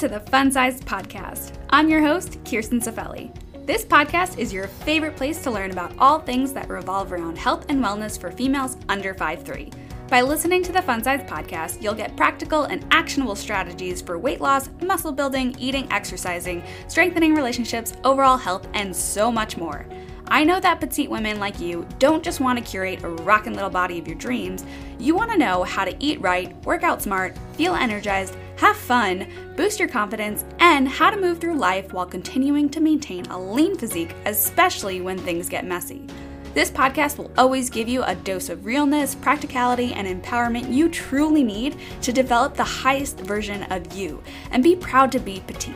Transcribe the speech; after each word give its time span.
to 0.00 0.08
the 0.08 0.18
Fun 0.18 0.50
Sized 0.50 0.86
Podcast. 0.86 1.58
I'm 1.68 1.90
your 1.90 2.00
host, 2.00 2.38
Kirsten 2.46 2.80
Safelli. 2.80 3.36
This 3.66 3.84
podcast 3.84 4.38
is 4.38 4.50
your 4.50 4.66
favorite 4.66 5.14
place 5.14 5.42
to 5.42 5.50
learn 5.50 5.72
about 5.72 5.92
all 5.98 6.18
things 6.18 6.54
that 6.54 6.70
revolve 6.70 7.12
around 7.12 7.36
health 7.36 7.66
and 7.68 7.84
wellness 7.84 8.18
for 8.18 8.30
females 8.30 8.78
under 8.88 9.12
5'3. 9.12 9.70
By 10.08 10.22
listening 10.22 10.62
to 10.62 10.72
the 10.72 10.80
Fun 10.80 11.04
Size 11.04 11.20
podcast, 11.28 11.82
you'll 11.82 11.92
get 11.92 12.16
practical 12.16 12.62
and 12.62 12.82
actionable 12.90 13.36
strategies 13.36 14.00
for 14.00 14.18
weight 14.18 14.40
loss, 14.40 14.70
muscle 14.80 15.12
building, 15.12 15.54
eating, 15.58 15.86
exercising, 15.92 16.62
strengthening 16.88 17.34
relationships, 17.34 17.92
overall 18.02 18.38
health, 18.38 18.68
and 18.72 18.96
so 18.96 19.30
much 19.30 19.58
more. 19.58 19.84
I 20.28 20.44
know 20.44 20.60
that 20.60 20.80
petite 20.80 21.10
women 21.10 21.38
like 21.38 21.60
you 21.60 21.86
don't 21.98 22.22
just 22.22 22.40
want 22.40 22.58
to 22.58 22.64
curate 22.64 23.02
a 23.02 23.08
rockin' 23.08 23.52
little 23.52 23.68
body 23.68 23.98
of 23.98 24.06
your 24.06 24.16
dreams, 24.16 24.64
you 24.98 25.14
want 25.14 25.30
to 25.32 25.36
know 25.36 25.64
how 25.64 25.84
to 25.84 25.94
eat 25.98 26.20
right, 26.22 26.54
work 26.64 26.84
out 26.84 27.02
smart, 27.02 27.36
feel 27.54 27.74
energized, 27.74 28.36
have 28.60 28.76
fun, 28.76 29.26
boost 29.56 29.78
your 29.78 29.88
confidence, 29.88 30.44
and 30.58 30.86
how 30.86 31.08
to 31.08 31.18
move 31.18 31.38
through 31.38 31.56
life 31.56 31.94
while 31.94 32.04
continuing 32.04 32.68
to 32.68 32.80
maintain 32.80 33.24
a 33.26 33.40
lean 33.40 33.74
physique, 33.74 34.14
especially 34.26 35.00
when 35.00 35.16
things 35.16 35.48
get 35.48 35.64
messy. 35.64 36.06
This 36.52 36.70
podcast 36.70 37.16
will 37.16 37.30
always 37.38 37.70
give 37.70 37.88
you 37.88 38.02
a 38.02 38.14
dose 38.16 38.50
of 38.50 38.66
realness, 38.66 39.14
practicality, 39.14 39.94
and 39.94 40.06
empowerment 40.06 40.70
you 40.70 40.90
truly 40.90 41.42
need 41.42 41.78
to 42.02 42.12
develop 42.12 42.54
the 42.54 42.62
highest 42.62 43.20
version 43.20 43.62
of 43.72 43.94
you 43.94 44.22
and 44.50 44.62
be 44.62 44.76
proud 44.76 45.10
to 45.12 45.20
be 45.20 45.40
petite. 45.46 45.74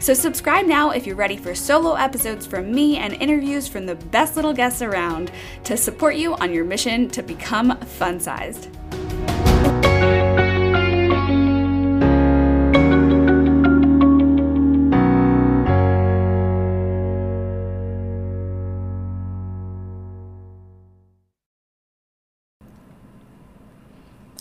So, 0.00 0.12
subscribe 0.12 0.66
now 0.66 0.90
if 0.90 1.06
you're 1.06 1.14
ready 1.14 1.36
for 1.36 1.54
solo 1.54 1.94
episodes 1.94 2.46
from 2.46 2.72
me 2.72 2.96
and 2.96 3.14
interviews 3.14 3.68
from 3.68 3.86
the 3.86 3.94
best 3.94 4.34
little 4.34 4.52
guests 4.52 4.82
around 4.82 5.30
to 5.62 5.76
support 5.76 6.16
you 6.16 6.34
on 6.34 6.52
your 6.52 6.64
mission 6.64 7.08
to 7.10 7.22
become 7.22 7.78
fun 7.78 8.18
sized. 8.18 8.68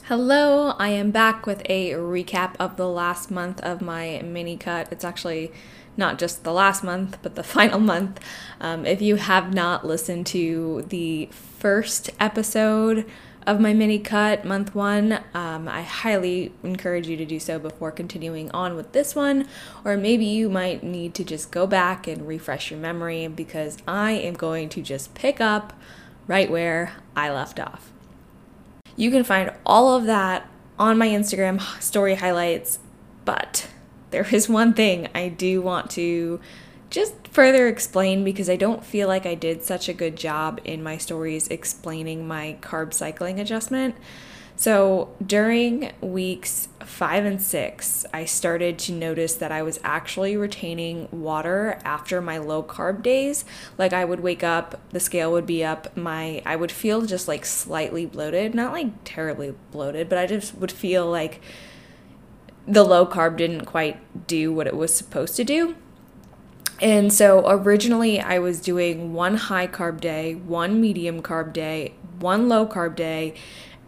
Hello, 0.07 0.71
I 0.79 0.89
am 0.89 1.11
back 1.11 1.45
with 1.45 1.61
a 1.69 1.91
recap 1.91 2.57
of 2.59 2.75
the 2.75 2.89
last 2.89 3.31
month 3.31 3.61
of 3.61 3.81
my 3.81 4.21
mini 4.21 4.57
cut. 4.57 4.91
It's 4.91 5.05
actually 5.05 5.53
not 5.95 6.19
just 6.19 6.43
the 6.43 6.51
last 6.51 6.83
month, 6.83 7.19
but 7.21 7.35
the 7.35 7.43
final 7.55 7.79
month. 7.79 8.19
Um, 8.59 8.85
if 8.85 9.01
you 9.01 9.15
have 9.15 9.53
not 9.53 9.87
listened 9.87 10.27
to 10.27 10.83
the 10.89 11.29
first 11.31 12.09
episode 12.19 13.09
of 13.47 13.61
my 13.61 13.73
mini 13.73 13.97
cut, 13.97 14.43
month 14.43 14.75
one, 14.75 15.21
um, 15.33 15.69
I 15.69 15.83
highly 15.83 16.51
encourage 16.63 17.07
you 17.07 17.15
to 17.15 17.25
do 17.25 17.39
so 17.39 17.57
before 17.57 17.93
continuing 17.93 18.51
on 18.51 18.75
with 18.75 18.91
this 18.91 19.15
one. 19.15 19.47
Or 19.85 19.95
maybe 19.95 20.25
you 20.25 20.49
might 20.49 20.83
need 20.83 21.13
to 21.13 21.23
just 21.23 21.49
go 21.49 21.65
back 21.65 22.07
and 22.07 22.27
refresh 22.27 22.71
your 22.71 22.79
memory 22.81 23.25
because 23.29 23.77
I 23.87 24.11
am 24.11 24.33
going 24.33 24.67
to 24.67 24.81
just 24.81 25.15
pick 25.15 25.39
up 25.39 25.71
right 26.27 26.51
where 26.51 26.91
I 27.15 27.31
left 27.31 27.57
off. 27.57 27.92
You 28.95 29.11
can 29.11 29.23
find 29.23 29.51
all 29.65 29.95
of 29.95 30.05
that 30.05 30.47
on 30.77 30.97
my 30.97 31.07
Instagram 31.07 31.61
story 31.81 32.15
highlights, 32.15 32.79
but 33.25 33.67
there 34.11 34.27
is 34.31 34.47
one 34.47 34.73
thing 34.73 35.07
I 35.15 35.29
do 35.29 35.61
want 35.61 35.89
to 35.91 36.39
just 36.89 37.27
further 37.29 37.67
explain 37.67 38.23
because 38.23 38.49
I 38.49 38.55
don't 38.55 38.85
feel 38.85 39.07
like 39.07 39.25
I 39.25 39.33
did 39.33 39.63
such 39.63 39.89
a 39.89 39.93
good 39.93 40.15
job 40.15 40.61
in 40.63 40.83
my 40.83 40.97
stories 40.97 41.47
explaining 41.47 42.27
my 42.27 42.57
carb 42.61 42.93
cycling 42.93 43.39
adjustment. 43.39 43.95
So 44.55 45.13
during 45.25 45.91
weeks 45.99 46.69
five 46.85 47.25
and 47.25 47.41
six, 47.41 48.05
I 48.13 48.25
started 48.25 48.77
to 48.79 48.91
notice 48.91 49.33
that 49.35 49.51
I 49.51 49.63
was 49.63 49.79
actually 49.83 50.37
retaining 50.37 51.07
water 51.11 51.79
after 51.83 52.21
my 52.21 52.37
low 52.37 52.61
carb 52.61 53.01
days. 53.01 53.45
Like 53.77 53.93
I 53.93 54.05
would 54.05 54.19
wake 54.19 54.43
up, 54.43 54.79
the 54.91 54.99
scale 54.99 55.31
would 55.31 55.45
be 55.45 55.63
up, 55.63 55.95
my 55.97 56.41
I 56.45 56.55
would 56.55 56.71
feel 56.71 57.01
just 57.01 57.27
like 57.27 57.45
slightly 57.45 58.05
bloated, 58.05 58.53
not 58.53 58.73
like 58.73 58.91
terribly 59.03 59.55
bloated, 59.71 60.07
but 60.07 60.17
I 60.17 60.27
just 60.27 60.55
would 60.55 60.71
feel 60.71 61.09
like 61.09 61.41
the 62.67 62.83
low 62.83 63.05
carb 63.05 63.37
didn't 63.37 63.65
quite 63.65 64.27
do 64.27 64.53
what 64.53 64.67
it 64.67 64.75
was 64.75 64.93
supposed 64.93 65.35
to 65.37 65.43
do. 65.43 65.75
And 66.79 67.11
so 67.13 67.43
originally 67.49 68.19
I 68.19 68.39
was 68.39 68.59
doing 68.59 69.13
one 69.13 69.37
high 69.37 69.67
carb 69.67 69.99
day, 69.99 70.35
one 70.35 70.79
medium 70.79 71.21
carb 71.21 71.53
day, 71.53 71.95
one 72.19 72.49
low 72.49 72.65
carb 72.65 72.95
day, 72.95 73.35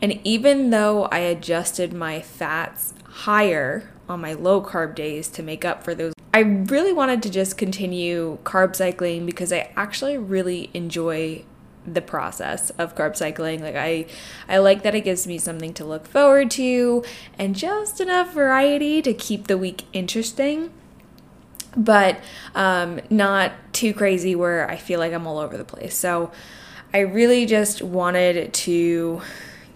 and 0.06 0.20
even 0.24 0.70
though 0.70 1.06
I 1.06 1.18
adjusted 1.18 1.92
my 1.92 2.22
fats 2.22 2.94
higher 3.06 3.90
on 4.08 4.22
my 4.22 4.34
low 4.34 4.62
carb 4.62 4.94
days 4.94 5.28
to 5.30 5.42
make 5.42 5.66
up 5.66 5.84
for 5.84 5.96
those, 5.96 6.14
I 6.32 6.42
really 6.42 6.94
wanted 6.94 7.24
to 7.24 7.32
just 7.32 7.58
continue 7.58 8.38
carb 8.44 8.76
cycling 8.76 9.26
because 9.26 9.52
I 9.52 9.72
actually 9.76 10.16
really 10.20 10.70
enjoy 10.76 11.44
the 11.88 12.04
process 12.04 12.70
of 12.78 12.94
carb 12.94 13.16
cycling. 13.16 13.64
Like 13.64 13.76
i 13.76 14.06
i 14.48 14.60
like 14.60 14.84
that 14.84 14.94
it 14.94 15.02
gives 15.02 15.26
me 15.26 15.40
something 15.40 15.74
to 15.74 15.84
look 15.84 16.06
forward 16.06 16.52
to 16.52 17.04
and 17.40 17.56
just 17.56 18.00
enough 18.00 18.32
variety 18.32 19.02
to 19.02 19.12
keep 19.12 19.48
the 19.48 19.58
week 19.58 19.86
interesting. 19.92 20.72
But 21.76 22.20
um, 22.54 23.02
not 23.10 23.54
too 23.74 23.92
crazy 23.96 24.36
where 24.36 24.70
i 24.70 24.76
feel 24.76 25.00
like 25.00 25.14
i'm 25.14 25.26
all 25.26 25.40
over 25.40 25.58
the 25.58 25.66
place. 25.66 25.98
So 25.98 26.32
i 26.94 27.00
really 27.00 27.48
just 27.48 27.82
wanted 27.82 28.54
to 28.54 29.24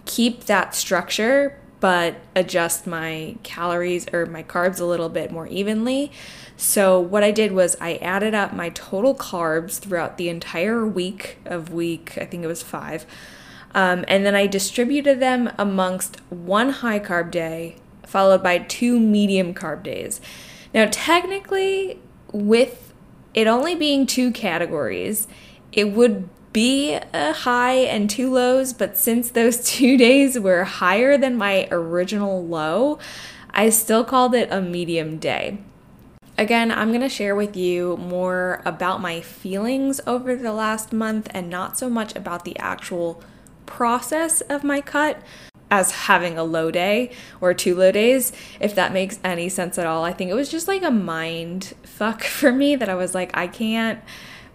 keep 0.04 0.44
that 0.44 0.74
structure 0.74 1.56
but 1.80 2.16
adjust 2.36 2.86
my 2.86 3.36
calories 3.42 4.06
or 4.12 4.26
my 4.26 4.42
carbs 4.42 4.80
a 4.80 4.84
little 4.84 5.08
bit 5.08 5.32
more 5.32 5.46
evenly. 5.46 6.12
So, 6.58 7.00
what 7.00 7.24
I 7.24 7.30
did 7.30 7.52
was 7.52 7.74
I 7.80 7.94
added 7.96 8.34
up 8.34 8.52
my 8.52 8.68
total 8.68 9.14
carbs 9.14 9.78
throughout 9.78 10.18
the 10.18 10.28
entire 10.28 10.86
week 10.86 11.38
of 11.46 11.72
week, 11.72 12.18
I 12.18 12.26
think 12.26 12.44
it 12.44 12.48
was 12.48 12.62
five, 12.62 13.06
um, 13.74 14.04
and 14.08 14.26
then 14.26 14.34
I 14.34 14.46
distributed 14.46 15.20
them 15.20 15.50
amongst 15.56 16.20
one 16.28 16.68
high 16.68 17.00
carb 17.00 17.30
day 17.30 17.76
followed 18.10 18.42
by 18.42 18.58
two 18.58 18.98
medium 18.98 19.54
carb 19.54 19.84
days. 19.84 20.20
Now, 20.74 20.88
technically, 20.90 22.00
with 22.32 22.92
it 23.34 23.46
only 23.46 23.76
being 23.76 24.04
two 24.04 24.32
categories, 24.32 25.28
it 25.72 25.92
would 25.92 26.28
be 26.52 26.98
a 27.12 27.32
high 27.32 27.74
and 27.74 28.08
two 28.08 28.32
lows, 28.32 28.72
but 28.72 28.96
since 28.96 29.30
those 29.30 29.62
two 29.64 29.96
days 29.96 30.38
were 30.38 30.64
higher 30.64 31.16
than 31.16 31.36
my 31.36 31.68
original 31.70 32.44
low, 32.44 32.98
I 33.50 33.70
still 33.70 34.04
called 34.04 34.34
it 34.34 34.48
a 34.50 34.60
medium 34.60 35.18
day. 35.18 35.58
Again, 36.38 36.72
I'm 36.72 36.88
going 36.88 37.02
to 37.02 37.08
share 37.08 37.34
with 37.34 37.54
you 37.54 37.98
more 37.98 38.62
about 38.64 39.02
my 39.02 39.20
feelings 39.20 40.00
over 40.06 40.34
the 40.34 40.52
last 40.52 40.92
month 40.92 41.28
and 41.32 41.50
not 41.50 41.76
so 41.76 41.90
much 41.90 42.16
about 42.16 42.44
the 42.44 42.58
actual 42.58 43.22
process 43.66 44.40
of 44.42 44.64
my 44.64 44.80
cut 44.80 45.20
as 45.70 45.92
having 45.92 46.36
a 46.36 46.42
low 46.42 46.70
day 46.70 47.12
or 47.40 47.54
two 47.54 47.74
low 47.74 47.92
days, 47.92 48.32
if 48.58 48.74
that 48.74 48.92
makes 48.92 49.20
any 49.22 49.48
sense 49.48 49.78
at 49.78 49.86
all. 49.86 50.04
I 50.04 50.12
think 50.12 50.30
it 50.30 50.34
was 50.34 50.48
just 50.48 50.66
like 50.66 50.82
a 50.82 50.90
mind 50.90 51.74
fuck 51.82 52.22
for 52.24 52.52
me 52.52 52.74
that 52.76 52.88
I 52.88 52.94
was 52.94 53.14
like, 53.14 53.36
I 53.36 53.46
can't 53.46 54.00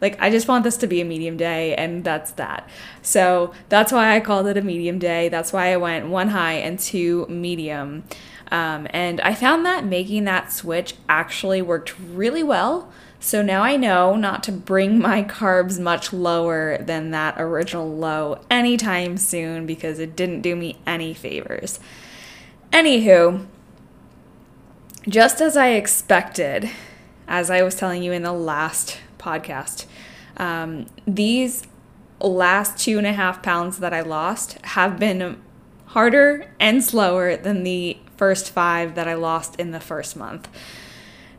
like, 0.02 0.20
I 0.22 0.30
just 0.30 0.48
want 0.48 0.64
this 0.64 0.78
to 0.78 0.88
be 0.88 1.02
a 1.02 1.06
medium 1.06 1.38
day, 1.38 1.76
and 1.76 2.04
that's 2.04 2.32
that. 2.34 2.70
So 3.02 3.54
that's 3.70 3.92
why 3.92 4.16
I 4.16 4.20
called 4.20 4.48
it 4.48 4.58
a 4.58 4.62
medium 4.62 5.00
day. 5.00 5.30
That's 5.30 5.54
why 5.54 5.72
I 5.74 5.78
went 5.78 6.08
one 6.08 6.30
high 6.30 6.54
and 6.54 6.78
two 6.78 7.26
medium. 7.28 8.04
Um, 8.52 8.88
and 8.92 9.22
I 9.22 9.34
found 9.34 9.66
that 9.66 9.86
making 9.86 10.26
that 10.26 10.52
switch 10.52 10.96
actually 11.10 11.62
worked 11.62 12.00
really 12.00 12.44
well. 12.44 12.92
So 13.20 13.42
now 13.42 13.64
I 13.64 13.76
know 13.76 14.16
not 14.16 14.44
to 14.44 14.52
bring 14.52 15.00
my 15.10 15.24
carbs 15.24 15.80
much 15.80 16.14
lower 16.14 16.78
than 16.78 17.12
that 17.12 17.36
original 17.40 17.90
low 17.96 18.40
anytime 18.52 19.18
soon 19.18 19.66
because 19.66 20.00
it 20.00 20.16
didn't 20.16 20.42
do 20.42 20.56
me 20.56 20.78
any 20.86 21.14
favors. 21.14 21.80
Anywho, 22.72 23.46
just 25.08 25.42
as 25.42 25.56
I 25.56 25.70
expected, 25.70 26.70
as 27.28 27.50
I 27.50 27.62
was 27.62 27.76
telling 27.76 28.04
you 28.04 28.12
in 28.12 28.24
the 28.24 28.34
last 28.34 29.00
podcast. 29.26 29.86
Um, 30.38 30.86
these 31.08 31.64
last 32.20 32.78
two 32.78 32.98
and 32.98 33.08
a 33.08 33.14
half 33.14 33.42
pounds 33.42 33.80
that 33.80 33.94
I 33.94 34.02
lost 34.02 34.58
have 34.64 35.00
been 35.00 35.42
harder 35.88 36.52
and 36.60 36.84
slower 36.84 37.36
than 37.36 37.64
the 37.64 37.98
first 38.18 38.52
five 38.52 38.96
that 38.96 39.08
I 39.08 39.14
lost 39.16 39.60
in 39.60 39.72
the 39.72 39.80
first 39.80 40.16
month. 40.16 40.48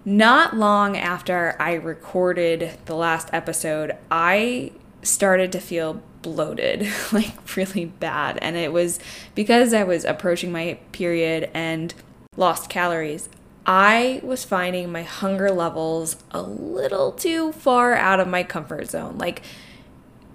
Not 0.04 0.56
long 0.56 0.96
after 0.96 1.56
I 1.58 1.74
recorded 1.74 2.78
the 2.84 2.94
last 2.94 3.28
episode, 3.32 3.96
I 4.10 4.72
started 5.02 5.52
to 5.52 5.60
feel 5.60 6.02
bloated, 6.22 6.86
like 7.12 7.56
really 7.56 7.86
bad. 7.86 8.38
And 8.42 8.56
it 8.56 8.72
was 8.72 8.98
because 9.34 9.72
I 9.72 9.84
was 9.84 10.04
approaching 10.04 10.52
my 10.52 10.78
period 10.92 11.50
and 11.54 11.94
lost 12.36 12.68
calories. 12.68 13.28
I 13.66 14.20
was 14.22 14.44
finding 14.44 14.92
my 14.92 15.02
hunger 15.02 15.50
levels 15.50 16.16
a 16.30 16.40
little 16.40 17.10
too 17.10 17.50
far 17.52 17.94
out 17.94 18.20
of 18.20 18.28
my 18.28 18.44
comfort 18.44 18.88
zone. 18.90 19.18
Like, 19.18 19.42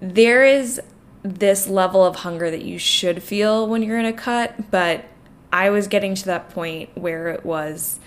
there 0.02 0.44
is 0.44 0.82
this 1.24 1.68
level 1.68 2.04
of 2.04 2.18
hunger 2.18 2.52
that 2.52 2.64
you 2.64 2.78
should 2.78 3.24
feel 3.24 3.68
when 3.68 3.84
you're 3.84 4.00
in 4.00 4.06
a 4.06 4.14
cut, 4.14 4.70
but 4.70 5.06
I 5.54 5.70
was 5.70 5.88
getting 5.88 6.16
to 6.16 6.26
that 6.26 6.50
point 6.50 6.90
where 6.96 7.30
it 7.30 7.46
was 7.46 8.00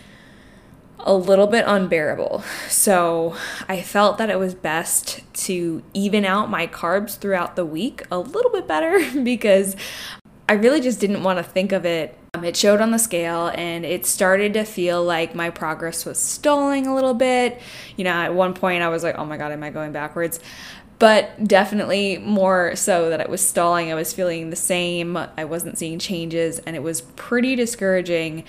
a 0.99 1.15
little 1.15 1.47
bit 1.47 1.65
unbearable. 1.67 2.43
So 2.69 3.37
I 3.69 3.83
felt 3.83 4.19
that 4.19 4.31
it 4.31 4.39
was 4.39 4.55
best 4.55 5.21
to 5.45 5.83
even 5.93 6.25
out 6.25 6.51
my 6.51 6.67
carbs 6.67 7.17
throughout 7.17 7.57
the 7.57 7.65
week 7.65 8.03
a 8.11 8.19
little 8.19 8.51
bit 8.51 8.67
better 8.67 8.99
because 9.23 9.77
I 10.49 10.55
really 10.55 10.81
just 10.81 11.01
didn't 11.01 11.23
want 11.23 11.39
to 11.39 11.43
think 11.43 11.73
of 11.73 11.85
it. 11.87 12.19
Um, 12.35 12.45
it 12.45 12.57
showed 12.57 12.81
on 12.81 12.91
the 12.91 12.99
scale 12.99 13.53
and 13.55 13.85
it 13.85 14.07
started 14.07 14.55
to 14.55 14.65
feel 14.65 15.03
like 15.03 15.35
my 15.35 15.51
progress 15.51 16.05
was 16.05 16.19
stalling 16.19 16.87
a 16.87 16.95
little 16.95 17.15
bit. 17.15 17.61
You 17.97 18.05
know, 18.05 18.11
at 18.11 18.35
one 18.35 18.55
point 18.55 18.83
I 18.83 18.89
was 18.89 19.05
like, 19.05 19.17
oh 19.17 19.25
my 19.25 19.37
God, 19.37 19.53
am 19.53 19.63
I 19.63 19.71
going 19.71 19.93
backwards? 19.93 20.41
But 20.99 21.47
definitely 21.47 22.19
more 22.19 22.77
so 22.77 23.11
that 23.11 23.21
it 23.21 23.29
was 23.29 23.47
stalling. 23.47 23.91
I 23.91 23.95
was 23.95 24.13
feeling 24.13 24.51
the 24.51 24.57
same. 24.57 25.17
I 25.17 25.45
wasn't 25.45 25.79
seeing 25.79 25.99
changes 25.99 26.59
and 26.61 26.75
it 26.75 26.83
was 26.83 27.03
pretty 27.03 27.57
discouraging. 27.57 28.45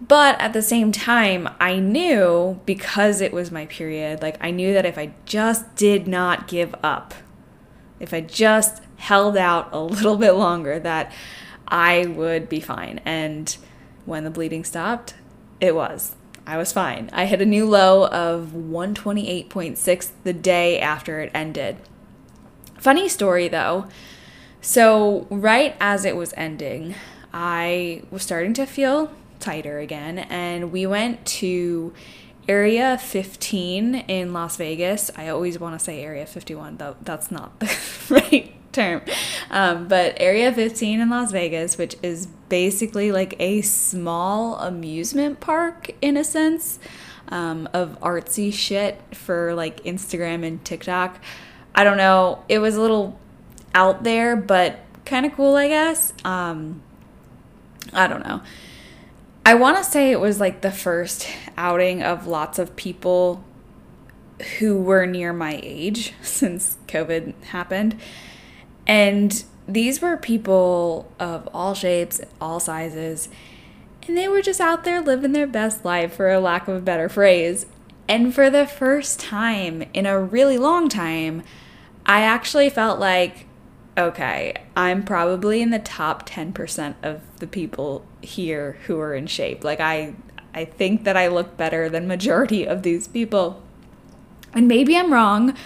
But 0.00 0.40
at 0.40 0.52
the 0.52 0.62
same 0.62 0.90
time, 0.90 1.48
I 1.60 1.78
knew 1.78 2.60
because 2.66 3.20
it 3.20 3.32
was 3.32 3.50
my 3.50 3.66
period, 3.66 4.20
like 4.20 4.36
I 4.40 4.50
knew 4.50 4.74
that 4.74 4.84
if 4.84 4.98
I 4.98 5.12
just 5.26 5.76
did 5.76 6.08
not 6.08 6.48
give 6.48 6.74
up, 6.82 7.14
if 8.00 8.12
I 8.12 8.20
just 8.20 8.82
held 8.96 9.36
out 9.36 9.68
a 9.72 9.80
little 9.80 10.16
bit 10.16 10.32
longer, 10.32 10.80
that 10.80 11.12
I 11.72 12.04
would 12.04 12.50
be 12.50 12.60
fine. 12.60 13.00
And 13.04 13.56
when 14.04 14.24
the 14.24 14.30
bleeding 14.30 14.62
stopped, 14.62 15.14
it 15.58 15.74
was. 15.74 16.14
I 16.46 16.58
was 16.58 16.72
fine. 16.72 17.08
I 17.12 17.24
hit 17.24 17.40
a 17.40 17.46
new 17.46 17.68
low 17.68 18.06
of 18.08 18.50
128.6 18.52 20.10
the 20.22 20.32
day 20.32 20.78
after 20.78 21.20
it 21.20 21.30
ended. 21.34 21.78
Funny 22.78 23.08
story 23.08 23.48
though. 23.48 23.86
So, 24.60 25.26
right 25.30 25.74
as 25.80 26.04
it 26.04 26.14
was 26.14 26.34
ending, 26.36 26.94
I 27.32 28.02
was 28.10 28.22
starting 28.22 28.54
to 28.54 28.66
feel 28.66 29.10
tighter 29.40 29.78
again. 29.78 30.18
And 30.18 30.70
we 30.72 30.86
went 30.86 31.24
to 31.26 31.92
Area 32.48 32.98
15 32.98 33.94
in 33.94 34.32
Las 34.32 34.56
Vegas. 34.56 35.10
I 35.16 35.28
always 35.28 35.58
want 35.58 35.78
to 35.78 35.84
say 35.84 36.02
Area 36.02 36.26
51, 36.26 36.76
though 36.76 36.96
that's 37.02 37.30
not 37.30 37.58
the 37.60 37.76
right 38.10 38.51
term. 38.72 39.02
Um, 39.50 39.88
but 39.88 40.14
Area 40.18 40.52
15 40.52 41.00
in 41.00 41.10
Las 41.10 41.32
Vegas, 41.32 41.78
which 41.78 41.96
is 42.02 42.26
basically 42.48 43.12
like 43.12 43.34
a 43.38 43.62
small 43.62 44.56
amusement 44.56 45.40
park 45.40 45.90
in 46.00 46.16
a 46.16 46.24
sense 46.24 46.78
um, 47.28 47.68
of 47.72 47.98
artsy 48.00 48.52
shit 48.52 49.00
for 49.14 49.54
like 49.54 49.84
Instagram 49.84 50.46
and 50.46 50.64
TikTok. 50.64 51.20
I 51.74 51.84
don't 51.84 51.96
know. 51.96 52.44
It 52.48 52.58
was 52.58 52.76
a 52.76 52.80
little 52.80 53.18
out 53.74 54.04
there, 54.04 54.36
but 54.36 54.80
kind 55.04 55.24
of 55.24 55.32
cool, 55.32 55.56
I 55.56 55.68
guess. 55.68 56.12
Um, 56.24 56.82
I 57.92 58.06
don't 58.06 58.24
know. 58.24 58.42
I 59.44 59.54
want 59.54 59.78
to 59.78 59.84
say 59.84 60.12
it 60.12 60.20
was 60.20 60.38
like 60.38 60.60
the 60.60 60.70
first 60.70 61.28
outing 61.56 62.02
of 62.02 62.26
lots 62.26 62.58
of 62.58 62.76
people 62.76 63.42
who 64.58 64.80
were 64.80 65.06
near 65.06 65.32
my 65.32 65.58
age 65.62 66.14
since 66.22 66.76
COVID 66.86 67.34
happened. 67.44 67.98
And 68.86 69.44
these 69.66 70.00
were 70.00 70.16
people 70.16 71.10
of 71.18 71.48
all 71.54 71.74
shapes, 71.74 72.20
all 72.40 72.60
sizes, 72.60 73.28
and 74.06 74.16
they 74.16 74.28
were 74.28 74.42
just 74.42 74.60
out 74.60 74.84
there 74.84 75.00
living 75.00 75.32
their 75.32 75.46
best 75.46 75.84
life, 75.84 76.14
for 76.14 76.30
a 76.30 76.40
lack 76.40 76.66
of 76.66 76.76
a 76.76 76.80
better 76.80 77.08
phrase. 77.08 77.66
And 78.08 78.34
for 78.34 78.50
the 78.50 78.66
first 78.66 79.20
time 79.20 79.84
in 79.94 80.06
a 80.06 80.20
really 80.20 80.58
long 80.58 80.88
time, 80.88 81.44
I 82.04 82.22
actually 82.22 82.68
felt 82.68 82.98
like 82.98 83.46
okay, 83.96 84.54
I'm 84.76 85.02
probably 85.02 85.60
in 85.60 85.70
the 85.70 85.78
top 85.78 86.26
10% 86.26 86.94
of 87.02 87.20
the 87.38 87.46
people 87.46 88.04
here 88.22 88.78
who 88.86 88.98
are 88.98 89.14
in 89.14 89.26
shape. 89.26 89.64
Like 89.64 89.80
I 89.80 90.14
I 90.54 90.66
think 90.66 91.04
that 91.04 91.16
I 91.16 91.28
look 91.28 91.56
better 91.56 91.88
than 91.88 92.06
majority 92.06 92.66
of 92.66 92.82
these 92.82 93.08
people. 93.08 93.62
And 94.52 94.68
maybe 94.68 94.96
I'm 94.96 95.12
wrong, 95.12 95.56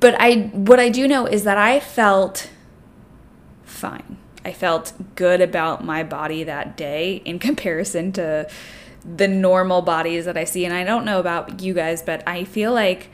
but 0.00 0.16
I 0.18 0.50
what 0.52 0.80
I 0.80 0.88
do 0.88 1.06
know 1.06 1.26
is 1.26 1.44
that 1.44 1.58
I 1.58 1.80
felt 1.80 2.50
fine. 3.64 4.16
I 4.44 4.52
felt 4.52 4.94
good 5.14 5.40
about 5.40 5.84
my 5.84 6.02
body 6.02 6.44
that 6.44 6.76
day 6.76 7.22
in 7.24 7.38
comparison 7.48 8.12
to 8.12 8.48
the 9.04 9.28
normal 9.28 9.80
bodies 9.82 10.26
that 10.26 10.36
I 10.36 10.44
see 10.44 10.64
and 10.64 10.74
I 10.74 10.84
don't 10.84 11.04
know 11.04 11.20
about 11.20 11.62
you 11.62 11.72
guys, 11.74 12.02
but 12.02 12.22
I 12.26 12.44
feel 12.44 12.72
like 12.72 13.08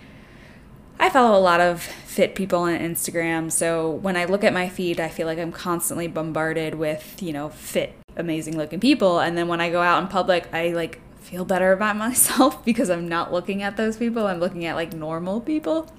I 0.98 1.10
follow 1.10 1.38
a 1.38 1.40
lot 1.40 1.60
of 1.60 1.82
fit 1.82 2.34
people 2.34 2.60
on 2.60 2.78
Instagram, 2.78 3.52
so 3.52 3.90
when 3.90 4.16
I 4.16 4.24
look 4.24 4.42
at 4.42 4.54
my 4.54 4.70
feed, 4.70 4.98
I 4.98 5.08
feel 5.08 5.26
like 5.26 5.38
I'm 5.38 5.52
constantly 5.52 6.08
bombarded 6.08 6.76
with, 6.76 7.22
you 7.22 7.34
know, 7.34 7.50
fit, 7.50 7.92
amazing 8.16 8.56
looking 8.56 8.80
people. 8.80 9.20
And 9.20 9.36
then 9.36 9.46
when 9.46 9.60
I 9.60 9.70
go 9.70 9.82
out 9.82 10.02
in 10.02 10.08
public, 10.08 10.48
I 10.54 10.68
like 10.68 10.98
feel 11.20 11.44
better 11.44 11.72
about 11.72 11.96
myself 12.06 12.64
because 12.64 12.88
I'm 12.88 13.06
not 13.06 13.32
looking 13.32 13.62
at 13.62 13.76
those 13.76 13.98
people. 13.98 14.26
I'm 14.26 14.40
looking 14.40 14.64
at 14.64 14.74
like 14.74 14.94
normal 14.94 15.42
people. 15.42 15.92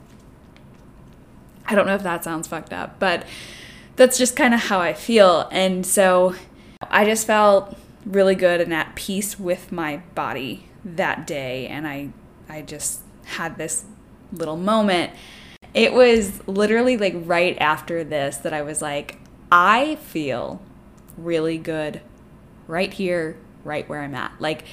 I 1.67 1.75
don't 1.75 1.85
know 1.85 1.95
if 1.95 2.03
that 2.03 2.23
sounds 2.23 2.47
fucked 2.47 2.73
up, 2.73 2.97
but 2.99 3.25
that's 3.97 4.17
just 4.17 4.35
kind 4.35 4.53
of 4.53 4.61
how 4.61 4.79
I 4.79 4.93
feel. 4.93 5.49
And 5.51 5.85
so 5.85 6.35
I 6.89 7.05
just 7.05 7.27
felt 7.27 7.77
really 8.05 8.35
good 8.35 8.61
and 8.61 8.73
at 8.73 8.95
peace 8.95 9.39
with 9.39 9.71
my 9.71 9.97
body 10.15 10.69
that 10.85 11.27
day. 11.27 11.67
And 11.67 11.87
I, 11.87 12.09
I 12.47 12.61
just 12.61 13.01
had 13.25 13.57
this 13.57 13.85
little 14.31 14.55
moment. 14.55 15.11
It 15.73 15.93
was 15.93 16.45
literally 16.47 16.97
like 16.97 17.13
right 17.17 17.57
after 17.59 18.03
this 18.03 18.37
that 18.37 18.53
I 18.53 18.61
was 18.61 18.81
like, 18.81 19.19
I 19.51 19.95
feel 19.95 20.61
really 21.17 21.57
good 21.57 22.01
right 22.67 22.93
here, 22.93 23.37
right 23.63 23.87
where 23.89 24.01
I'm 24.01 24.15
at. 24.15 24.33
Like, 24.39 24.63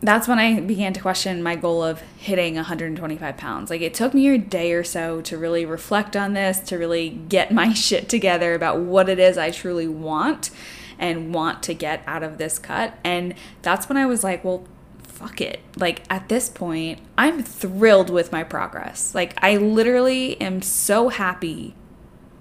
that's 0.00 0.26
when 0.26 0.38
I 0.38 0.60
began 0.60 0.92
to 0.94 1.00
question 1.00 1.42
my 1.42 1.56
goal 1.56 1.82
of 1.82 2.00
hitting 2.18 2.54
125 2.54 3.36
pounds. 3.36 3.70
Like, 3.70 3.82
it 3.82 3.94
took 3.94 4.14
me 4.14 4.28
a 4.28 4.38
day 4.38 4.72
or 4.72 4.82
so 4.82 5.20
to 5.22 5.36
really 5.36 5.66
reflect 5.66 6.16
on 6.16 6.32
this, 6.32 6.58
to 6.60 6.78
really 6.78 7.10
get 7.10 7.52
my 7.52 7.72
shit 7.74 8.08
together 8.08 8.54
about 8.54 8.80
what 8.80 9.08
it 9.08 9.18
is 9.18 9.36
I 9.36 9.50
truly 9.50 9.88
want 9.88 10.50
and 10.98 11.34
want 11.34 11.62
to 11.64 11.74
get 11.74 12.02
out 12.06 12.22
of 12.22 12.38
this 12.38 12.58
cut. 12.58 12.94
And 13.04 13.34
that's 13.62 13.88
when 13.88 13.98
I 13.98 14.06
was 14.06 14.22
like, 14.22 14.44
well, 14.44 14.64
fuck 15.02 15.40
it. 15.40 15.60
Like 15.76 16.02
at 16.10 16.28
this 16.28 16.48
point, 16.48 17.00
I'm 17.18 17.42
thrilled 17.42 18.10
with 18.10 18.32
my 18.32 18.42
progress. 18.42 19.14
Like 19.14 19.34
I 19.42 19.56
literally 19.56 20.40
am 20.40 20.62
so 20.62 21.08
happy 21.08 21.74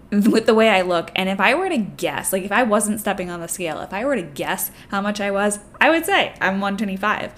with 0.11 0.45
the 0.45 0.55
way 0.55 0.69
I 0.69 0.81
look. 0.81 1.11
And 1.15 1.29
if 1.29 1.39
I 1.39 1.53
were 1.53 1.69
to 1.69 1.77
guess, 1.77 2.33
like 2.33 2.43
if 2.43 2.51
I 2.51 2.63
wasn't 2.63 2.99
stepping 2.99 3.29
on 3.29 3.41
the 3.41 3.47
scale, 3.47 3.79
if 3.81 3.93
I 3.93 4.05
were 4.05 4.15
to 4.15 4.21
guess 4.21 4.71
how 4.89 5.01
much 5.01 5.21
I 5.21 5.31
was, 5.31 5.59
I 5.79 5.89
would 5.89 6.05
say 6.05 6.33
I'm 6.41 6.59
125. 6.59 7.33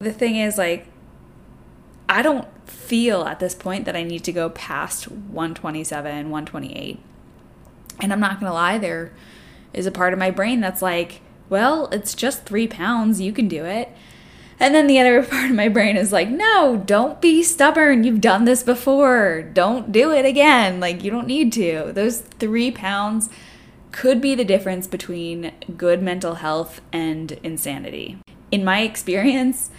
The 0.00 0.12
thing 0.12 0.36
is, 0.36 0.58
like, 0.58 0.86
I 2.08 2.22
don't 2.22 2.46
feel 2.68 3.24
at 3.24 3.40
this 3.40 3.54
point 3.54 3.84
that 3.84 3.96
I 3.96 4.02
need 4.02 4.24
to 4.24 4.32
go 4.32 4.50
past 4.50 5.08
127, 5.10 6.30
128. 6.30 7.00
And 8.00 8.12
I'm 8.12 8.20
not 8.20 8.40
gonna 8.40 8.52
lie, 8.52 8.78
there 8.78 9.12
is 9.72 9.86
a 9.86 9.90
part 9.90 10.12
of 10.12 10.18
my 10.18 10.30
brain 10.30 10.60
that's 10.60 10.82
like, 10.82 11.20
well, 11.48 11.88
it's 11.92 12.14
just 12.14 12.44
three 12.44 12.66
pounds, 12.66 13.20
you 13.20 13.32
can 13.32 13.48
do 13.48 13.64
it. 13.64 13.90
And 14.58 14.74
then 14.74 14.86
the 14.86 14.98
other 14.98 15.22
part 15.24 15.50
of 15.50 15.56
my 15.56 15.68
brain 15.68 15.96
is 15.96 16.12
like, 16.12 16.28
no, 16.28 16.82
don't 16.86 17.20
be 17.20 17.42
stubborn. 17.42 18.04
You've 18.04 18.20
done 18.20 18.44
this 18.44 18.62
before. 18.62 19.42
Don't 19.42 19.92
do 19.92 20.12
it 20.12 20.24
again. 20.24 20.80
Like, 20.80 21.04
you 21.04 21.10
don't 21.10 21.26
need 21.26 21.52
to. 21.54 21.92
Those 21.92 22.20
three 22.20 22.70
pounds 22.70 23.28
could 23.92 24.20
be 24.20 24.34
the 24.34 24.44
difference 24.44 24.86
between 24.86 25.52
good 25.76 26.02
mental 26.02 26.36
health 26.36 26.80
and 26.92 27.32
insanity. 27.42 28.18
In 28.50 28.64
my 28.64 28.80
experience, 28.80 29.70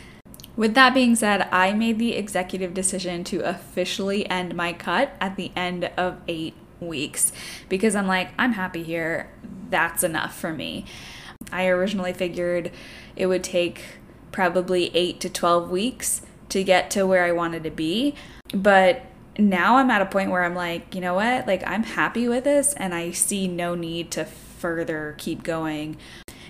with 0.55 0.73
that 0.73 0.95
being 0.95 1.15
said, 1.15 1.47
I 1.51 1.73
made 1.73 1.99
the 1.99 2.15
executive 2.15 2.73
decision 2.73 3.23
to 3.25 3.47
officially 3.47 4.27
end 4.27 4.55
my 4.55 4.73
cut 4.73 5.11
at 5.21 5.35
the 5.35 5.51
end 5.55 5.91
of 5.95 6.19
eight 6.27 6.55
weeks 6.79 7.31
because 7.69 7.95
I'm 7.95 8.07
like, 8.07 8.29
I'm 8.39 8.53
happy 8.53 8.81
here. 8.81 9.31
That's 9.69 10.03
enough 10.03 10.35
for 10.35 10.51
me. 10.51 10.85
I 11.51 11.67
originally 11.67 12.13
figured 12.13 12.71
it 13.15 13.27
would 13.27 13.43
take 13.43 13.83
probably 14.31 14.95
8 14.95 15.19
to 15.21 15.29
12 15.29 15.69
weeks 15.69 16.21
to 16.49 16.63
get 16.63 16.89
to 16.91 17.05
where 17.05 17.23
I 17.23 17.31
wanted 17.31 17.63
to 17.63 17.71
be. 17.71 18.15
But 18.53 19.03
now 19.37 19.77
I'm 19.77 19.89
at 19.89 20.01
a 20.01 20.05
point 20.05 20.31
where 20.31 20.43
I'm 20.43 20.55
like, 20.55 20.95
you 20.95 21.01
know 21.01 21.13
what? 21.13 21.47
Like, 21.47 21.63
I'm 21.67 21.83
happy 21.83 22.27
with 22.27 22.43
this 22.43 22.73
and 22.73 22.93
I 22.93 23.11
see 23.11 23.47
no 23.47 23.75
need 23.75 24.11
to 24.11 24.25
further 24.25 25.15
keep 25.17 25.43
going. 25.43 25.97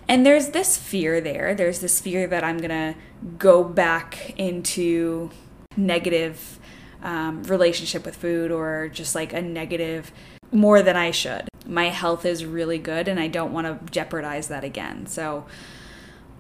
And 0.08 0.26
there's 0.26 0.50
this 0.50 0.78
fear 0.78 1.20
there. 1.20 1.54
There's 1.54 1.80
this 1.80 2.00
fear 2.00 2.28
that 2.28 2.44
I'm 2.44 2.58
going 2.58 2.70
to 2.70 2.96
go 3.38 3.64
back 3.64 4.34
into 4.38 5.32
negative 5.76 6.60
um, 7.04 7.44
relationship 7.44 8.06
with 8.06 8.16
food 8.16 8.52
or 8.52 8.90
just 8.92 9.16
like 9.16 9.34
a 9.34 9.42
negative 9.42 10.12
more 10.52 10.82
than 10.82 10.96
I 10.96 11.12
should. 11.12 11.50
My 11.66 11.90
health 11.90 12.26
is 12.26 12.46
really 12.46 12.78
good 12.78 13.08
and 13.08 13.20
I 13.20 13.28
don't 13.28 13.52
want 13.52 13.68
to 13.68 13.92
jeopardize 13.92 14.48
that 14.48 14.64
again. 14.64 15.08
So, 15.08 15.46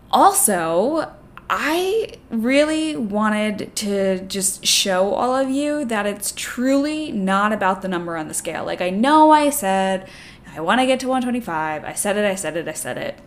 also, 0.09 1.13
I 1.49 2.13
really 2.29 2.95
wanted 2.95 3.75
to 3.77 4.19
just 4.27 4.65
show 4.65 5.13
all 5.13 5.35
of 5.35 5.49
you 5.49 5.85
that 5.85 6.05
it's 6.05 6.33
truly 6.35 7.11
not 7.11 7.53
about 7.53 7.81
the 7.81 7.87
number 7.87 8.17
on 8.17 8.27
the 8.27 8.33
scale. 8.33 8.65
Like, 8.65 8.81
I 8.81 8.89
know 8.89 9.31
I 9.31 9.49
said 9.49 10.09
I 10.57 10.61
want 10.61 10.81
to 10.81 10.87
get 10.87 10.99
to 11.01 11.07
125. 11.07 11.83
I 11.83 11.93
said 11.93 12.17
it, 12.17 12.25
I 12.25 12.35
said 12.35 12.57
it, 12.57 12.67
I 12.67 12.73
said 12.73 12.97
it. 12.97 13.19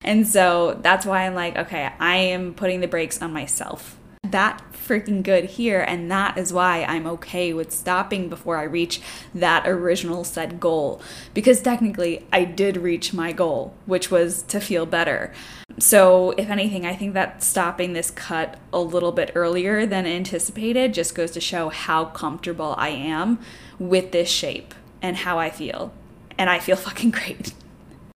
And 0.00 0.26
so 0.28 0.78
that's 0.80 1.04
why 1.04 1.26
I'm 1.26 1.34
like, 1.34 1.56
okay, 1.56 1.90
I 1.98 2.16
am 2.16 2.54
putting 2.54 2.80
the 2.80 2.86
brakes 2.86 3.20
on 3.20 3.32
myself. 3.32 3.98
That 4.22 4.62
freaking 4.72 5.22
good 5.22 5.44
here, 5.44 5.80
and 5.80 6.10
that 6.10 6.38
is 6.38 6.52
why 6.52 6.84
I'm 6.84 7.06
okay 7.06 7.52
with 7.52 7.72
stopping 7.72 8.28
before 8.28 8.56
I 8.56 8.62
reach 8.62 9.00
that 9.34 9.66
original 9.66 10.22
set 10.22 10.60
goal. 10.60 11.02
Because 11.34 11.60
technically, 11.60 12.26
I 12.32 12.44
did 12.44 12.76
reach 12.76 13.12
my 13.12 13.32
goal, 13.32 13.74
which 13.86 14.10
was 14.10 14.42
to 14.44 14.60
feel 14.60 14.86
better. 14.86 15.32
So, 15.80 16.32
if 16.32 16.50
anything, 16.50 16.84
I 16.84 16.94
think 16.94 17.14
that 17.14 17.42
stopping 17.42 17.92
this 17.92 18.10
cut 18.10 18.58
a 18.72 18.80
little 18.80 19.12
bit 19.12 19.30
earlier 19.34 19.86
than 19.86 20.06
anticipated 20.06 20.92
just 20.92 21.14
goes 21.14 21.30
to 21.32 21.40
show 21.40 21.68
how 21.68 22.06
comfortable 22.06 22.74
I 22.76 22.88
am 22.88 23.38
with 23.78 24.10
this 24.10 24.28
shape 24.28 24.74
and 25.00 25.18
how 25.18 25.38
I 25.38 25.50
feel. 25.50 25.92
And 26.36 26.50
I 26.50 26.58
feel 26.58 26.76
fucking 26.88 27.10
great. 27.10 27.52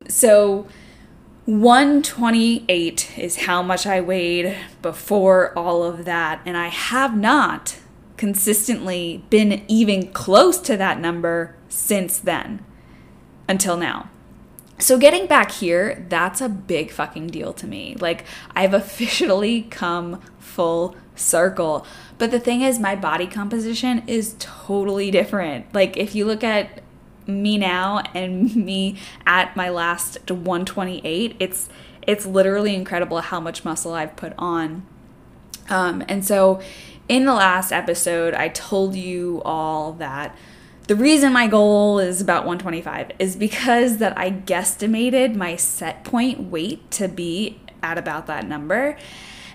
So, 0.08 0.66
128 1.46 3.18
is 3.18 3.36
how 3.36 3.62
much 3.62 3.86
I 3.86 4.00
weighed 4.00 4.56
before 4.80 5.56
all 5.58 5.82
of 5.82 6.04
that, 6.04 6.40
and 6.46 6.56
I 6.56 6.68
have 6.68 7.16
not 7.16 7.78
consistently 8.16 9.24
been 9.30 9.64
even 9.66 10.12
close 10.12 10.58
to 10.58 10.76
that 10.76 11.00
number 11.00 11.56
since 11.68 12.18
then 12.18 12.64
until 13.48 13.76
now. 13.76 14.08
So, 14.82 14.98
getting 14.98 15.28
back 15.28 15.52
here, 15.52 16.04
that's 16.08 16.40
a 16.40 16.48
big 16.48 16.90
fucking 16.90 17.28
deal 17.28 17.52
to 17.52 17.68
me. 17.68 17.94
Like, 18.00 18.24
I've 18.56 18.74
officially 18.82 19.62
come 19.62 20.20
full 20.40 20.96
circle. 21.14 21.86
But 22.18 22.32
the 22.32 22.40
thing 22.40 22.62
is, 22.62 22.80
my 22.80 22.96
body 22.96 23.28
composition 23.28 24.02
is 24.08 24.34
totally 24.40 25.12
different. 25.12 25.72
Like, 25.72 25.96
if 25.96 26.16
you 26.16 26.24
look 26.24 26.42
at 26.42 26.82
me 27.28 27.58
now 27.58 28.02
and 28.12 28.56
me 28.66 28.98
at 29.24 29.54
my 29.54 29.68
last 29.68 30.18
128 30.28 31.36
it's 31.38 31.68
it's 32.04 32.26
literally 32.26 32.74
incredible 32.74 33.20
how 33.20 33.38
much 33.38 33.64
muscle 33.64 33.94
I've 33.94 34.16
put 34.16 34.32
on 34.36 34.84
um, 35.68 36.02
and 36.08 36.24
so 36.24 36.60
in 37.08 37.24
the 37.24 37.32
last 37.32 37.70
episode 37.70 38.34
I 38.34 38.48
told 38.48 38.96
you 38.96 39.40
all 39.44 39.92
that 39.92 40.36
the 40.86 40.96
reason 40.96 41.32
my 41.32 41.46
goal 41.46 41.98
is 41.98 42.20
about 42.20 42.44
125 42.44 43.12
is 43.18 43.36
because 43.36 43.98
that 43.98 44.16
I 44.18 44.30
guesstimated 44.30 45.34
my 45.34 45.56
set 45.56 46.04
point 46.04 46.40
weight 46.50 46.90
to 46.92 47.08
be 47.08 47.60
at 47.82 47.98
about 47.98 48.26
that 48.26 48.46
number 48.46 48.96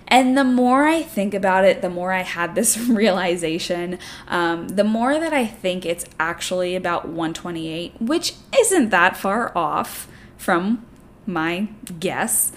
and 0.07 0.37
the 0.37 0.45
more 0.45 0.85
I 0.85 1.03
think 1.03 1.33
about 1.33 1.65
it, 1.65 1.81
the 1.81 1.89
more 1.89 2.13
I 2.13 2.21
had 2.21 2.55
this 2.55 2.77
realization, 2.89 3.99
um, 4.27 4.69
the 4.69 4.83
more 4.83 5.19
that 5.19 5.33
I 5.33 5.45
think 5.45 5.85
it's 5.85 6.05
actually 6.19 6.75
about 6.75 7.07
128, 7.07 8.01
which 8.01 8.33
isn't 8.57 8.89
that 8.89 9.17
far 9.17 9.55
off 9.55 10.07
from 10.37 10.85
my 11.25 11.67
guess. 11.99 12.53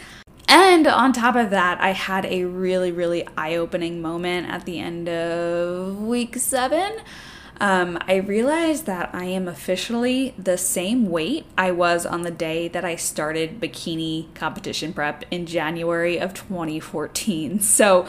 And 0.46 0.86
on 0.86 1.12
top 1.12 1.34
of 1.34 1.50
that, 1.50 1.80
I 1.80 1.90
had 1.90 2.24
a 2.26 2.44
really, 2.44 2.92
really 2.92 3.26
eye 3.36 3.56
opening 3.56 4.00
moment 4.00 4.48
at 4.48 4.64
the 4.64 4.78
end 4.78 5.08
of 5.08 6.00
week 6.00 6.36
seven 6.36 6.98
um, 7.60 7.98
I 8.08 8.16
realized 8.16 8.86
that 8.86 9.10
I 9.12 9.24
am 9.24 9.46
officially 9.46 10.34
the 10.38 10.56
same 10.56 11.10
weight 11.10 11.44
I 11.58 11.72
was 11.72 12.06
on 12.06 12.22
the 12.22 12.30
day 12.30 12.68
that 12.68 12.84
I 12.86 12.96
started 12.96 13.60
bikini 13.60 14.34
competition 14.34 14.94
prep 14.94 15.24
in 15.30 15.46
January 15.46 16.18
of 16.18 16.34
2014. 16.34 17.60
So 17.80 18.06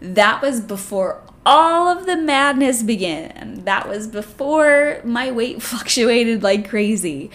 that 0.00 0.42
was 0.42 0.60
before 0.60 1.22
all 1.44 1.88
of 1.88 2.06
the 2.06 2.16
madness 2.16 2.82
began. 2.82 3.62
That 3.64 3.88
was 3.88 4.06
before 4.06 5.00
my 5.02 5.30
weight 5.30 5.62
fluctuated 5.70 6.42
like 6.42 6.68
crazy. 6.68 7.30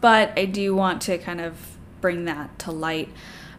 But 0.00 0.36
I 0.36 0.46
do 0.46 0.74
want 0.74 1.00
to 1.02 1.16
kind 1.18 1.40
of 1.40 1.76
bring 2.00 2.24
that 2.24 2.58
to 2.60 2.72
light. 2.72 3.08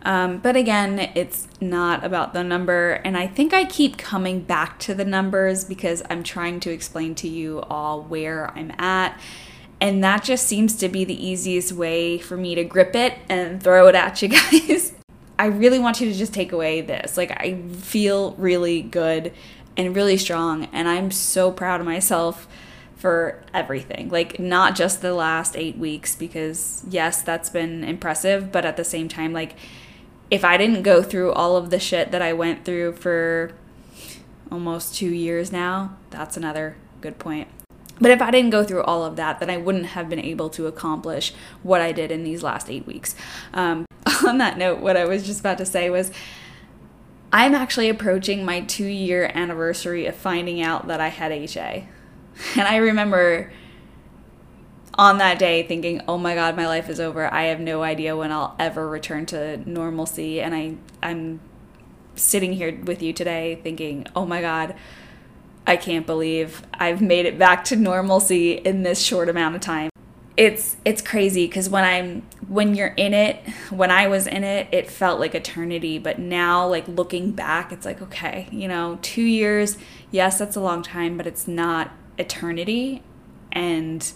Um, 0.03 0.39
but 0.39 0.55
again, 0.55 1.11
it's 1.15 1.47
not 1.61 2.03
about 2.03 2.33
the 2.33 2.43
number. 2.43 2.93
And 3.05 3.17
I 3.17 3.25
think 3.25 3.53
I 3.53 3.65
keep 3.65 3.97
coming 3.97 4.41
back 4.41 4.79
to 4.79 4.93
the 4.93 5.05
numbers 5.05 5.63
because 5.63 6.03
I'm 6.09 6.23
trying 6.23 6.59
to 6.61 6.71
explain 6.71 7.15
to 7.15 7.27
you 7.27 7.61
all 7.61 8.03
where 8.03 8.51
I'm 8.51 8.71
at. 8.77 9.19
And 9.79 10.03
that 10.03 10.23
just 10.23 10.45
seems 10.45 10.75
to 10.77 10.89
be 10.89 11.03
the 11.03 11.25
easiest 11.25 11.71
way 11.71 12.17
for 12.17 12.37
me 12.37 12.55
to 12.55 12.63
grip 12.63 12.95
it 12.95 13.17
and 13.29 13.61
throw 13.61 13.87
it 13.87 13.95
at 13.95 14.21
you 14.21 14.27
guys. 14.29 14.93
I 15.39 15.47
really 15.47 15.79
want 15.79 15.99
you 15.99 16.11
to 16.11 16.17
just 16.17 16.33
take 16.33 16.51
away 16.51 16.81
this. 16.81 17.17
Like, 17.17 17.31
I 17.31 17.61
feel 17.79 18.33
really 18.33 18.81
good 18.81 19.33
and 19.75 19.95
really 19.95 20.17
strong. 20.17 20.65
And 20.71 20.87
I'm 20.87 21.11
so 21.11 21.51
proud 21.51 21.79
of 21.79 21.85
myself 21.85 22.47
for 22.95 23.43
everything. 23.53 24.09
Like, 24.09 24.39
not 24.39 24.75
just 24.75 25.01
the 25.01 25.13
last 25.13 25.57
eight 25.57 25.77
weeks, 25.77 26.15
because 26.15 26.83
yes, 26.89 27.21
that's 27.21 27.49
been 27.49 27.83
impressive. 27.83 28.51
But 28.51 28.65
at 28.65 28.77
the 28.77 28.85
same 28.85 29.09
time, 29.09 29.33
like, 29.33 29.55
if 30.33 30.43
I 30.43 30.57
didn't 30.57 30.81
go 30.81 31.03
through 31.03 31.31
all 31.31 31.55
of 31.55 31.69
the 31.69 31.77
shit 31.79 32.09
that 32.09 32.23
I 32.23 32.33
went 32.33 32.65
through 32.65 32.93
for 32.93 33.51
almost 34.51 34.95
two 34.95 35.13
years 35.13 35.51
now, 35.51 35.95
that's 36.09 36.35
another 36.35 36.75
good 37.01 37.19
point. 37.19 37.47
But 38.01 38.09
if 38.09 38.19
I 38.19 38.31
didn't 38.31 38.49
go 38.49 38.63
through 38.63 38.81
all 38.81 39.05
of 39.05 39.15
that, 39.17 39.39
then 39.39 39.51
I 39.51 39.57
wouldn't 39.57 39.85
have 39.85 40.09
been 40.09 40.19
able 40.19 40.49
to 40.49 40.65
accomplish 40.65 41.35
what 41.61 41.81
I 41.81 41.91
did 41.91 42.09
in 42.09 42.23
these 42.23 42.41
last 42.41 42.67
eight 42.71 42.87
weeks. 42.87 43.15
Um, 43.53 43.85
on 44.27 44.39
that 44.39 44.57
note, 44.57 44.79
what 44.79 44.97
I 44.97 45.05
was 45.05 45.23
just 45.23 45.39
about 45.39 45.59
to 45.59 45.67
say 45.67 45.91
was 45.91 46.11
I'm 47.31 47.53
actually 47.53 47.87
approaching 47.87 48.43
my 48.43 48.61
two 48.61 48.87
year 48.87 49.29
anniversary 49.35 50.07
of 50.07 50.15
finding 50.15 50.63
out 50.63 50.87
that 50.87 50.99
I 50.99 51.09
had 51.09 51.31
HA. 51.31 51.87
And 52.55 52.67
I 52.67 52.77
remember 52.77 53.51
on 54.95 55.17
that 55.17 55.39
day 55.39 55.63
thinking, 55.63 56.01
"Oh 56.07 56.17
my 56.17 56.35
god, 56.35 56.55
my 56.55 56.67
life 56.67 56.89
is 56.89 56.99
over. 56.99 57.31
I 57.33 57.43
have 57.43 57.59
no 57.59 57.83
idea 57.83 58.15
when 58.15 58.31
I'll 58.31 58.55
ever 58.59 58.87
return 58.87 59.25
to 59.27 59.57
normalcy." 59.69 60.41
And 60.41 60.53
I 60.55 60.75
I'm 61.01 61.39
sitting 62.15 62.53
here 62.53 62.79
with 62.83 63.01
you 63.01 63.13
today 63.13 63.59
thinking, 63.63 64.05
"Oh 64.15 64.25
my 64.25 64.41
god, 64.41 64.75
I 65.65 65.77
can't 65.77 66.05
believe 66.05 66.61
I've 66.73 67.01
made 67.01 67.25
it 67.25 67.39
back 67.39 67.63
to 67.65 67.75
normalcy 67.75 68.53
in 68.53 68.83
this 68.83 69.01
short 69.01 69.29
amount 69.29 69.55
of 69.55 69.61
time." 69.61 69.89
It's 70.35 70.77
it's 70.83 71.01
crazy 71.01 71.47
cuz 71.47 71.69
when 71.69 71.83
I'm 71.83 72.23
when 72.47 72.75
you're 72.75 72.93
in 72.97 73.13
it, 73.13 73.37
when 73.69 73.91
I 73.91 74.07
was 74.07 74.27
in 74.27 74.43
it, 74.43 74.67
it 74.71 74.89
felt 74.89 75.19
like 75.19 75.33
eternity, 75.35 75.97
but 75.99 76.19
now 76.19 76.67
like 76.67 76.87
looking 76.87 77.31
back, 77.31 77.71
it's 77.71 77.85
like, 77.85 78.01
okay, 78.01 78.47
you 78.51 78.67
know, 78.67 78.97
2 79.01 79.21
years, 79.23 79.77
yes, 80.11 80.39
that's 80.39 80.55
a 80.55 80.61
long 80.61 80.81
time, 80.83 81.17
but 81.17 81.25
it's 81.27 81.47
not 81.47 81.91
eternity 82.17 83.01
and 83.51 84.11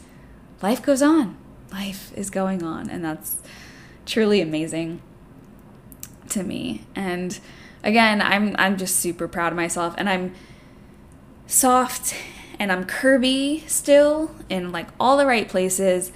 life 0.62 0.82
goes 0.82 1.02
on. 1.02 1.38
Life 1.72 2.12
is 2.16 2.30
going 2.30 2.64
on. 2.64 2.90
And 2.90 3.04
that's 3.04 3.42
truly 4.06 4.42
amazing 4.42 5.02
to 6.30 6.44
me. 6.44 6.84
And 6.96 7.40
again, 7.84 8.22
I'm 8.22 8.56
I'm 8.58 8.78
just 8.78 8.98
super 8.98 9.28
proud 9.28 9.54
of 9.54 9.58
myself 9.58 9.96
and 9.98 10.10
I'm 10.10 10.34
soft 11.46 12.14
and 12.60 12.72
I'm 12.72 12.86
curvy 12.86 13.68
still 13.70 14.32
in 14.50 14.72
like 14.72 14.88
all 15.00 15.18
the 15.18 15.26
right 15.26 15.48
places, 15.48 16.12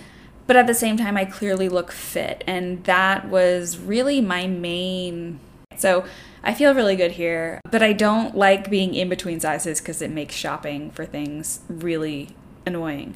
but 0.47 0.55
at 0.55 0.67
the 0.67 0.73
same 0.73 0.97
time 0.97 1.17
I 1.17 1.25
clearly 1.25 1.69
look 1.69 1.91
fit 1.91 2.43
and 2.47 2.83
that 2.85 3.27
was 3.29 3.77
really 3.77 4.21
my 4.21 4.47
main 4.47 5.39
so 5.77 6.05
I 6.43 6.53
feel 6.53 6.73
really 6.73 6.95
good 6.95 7.11
here, 7.11 7.61
but 7.69 7.81
I 7.81 7.93
don't 7.93 8.35
like 8.35 8.69
being 8.69 8.93
in 8.93 9.09
between 9.09 9.39
sizes 9.39 9.79
because 9.79 10.01
it 10.01 10.11
makes 10.11 10.35
shopping 10.35 10.91
for 10.91 11.05
things 11.05 11.61
really 11.69 12.29
annoying. 12.65 13.15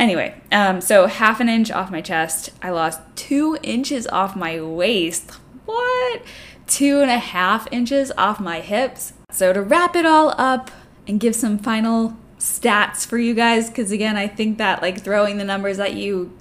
Anyway, 0.00 0.34
um, 0.50 0.80
so 0.80 1.06
half 1.06 1.40
an 1.40 1.50
inch 1.50 1.70
off 1.70 1.90
my 1.90 2.00
chest. 2.00 2.48
I 2.62 2.70
lost 2.70 3.02
two 3.16 3.58
inches 3.62 4.06
off 4.06 4.34
my 4.34 4.58
waist. 4.58 5.32
What? 5.66 6.22
Two 6.66 7.02
and 7.02 7.10
a 7.10 7.18
half 7.18 7.70
inches 7.70 8.10
off 8.16 8.40
my 8.40 8.60
hips. 8.60 9.12
So 9.30 9.52
to 9.52 9.60
wrap 9.60 9.94
it 9.94 10.06
all 10.06 10.34
up 10.38 10.70
and 11.06 11.20
give 11.20 11.36
some 11.36 11.58
final 11.58 12.16
stats 12.38 13.06
for 13.06 13.18
you 13.18 13.34
guys, 13.34 13.68
because 13.68 13.92
again, 13.92 14.16
I 14.16 14.26
think 14.26 14.56
that 14.56 14.80
like 14.80 15.02
throwing 15.02 15.36
the 15.36 15.44
numbers 15.44 15.78
at 15.78 15.92
you 15.92 16.34